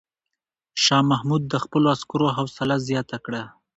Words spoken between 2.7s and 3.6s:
زیاته کړه.